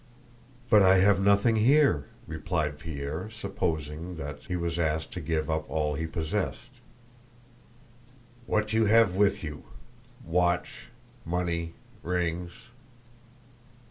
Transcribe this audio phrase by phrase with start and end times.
[0.71, 5.69] "But I have nothing here," replied Pierre, supposing that he was asked to give up
[5.69, 6.81] all he possessed.
[8.47, 9.63] "What you have with you:
[10.25, 10.87] watch,
[11.23, 12.49] money, rings...."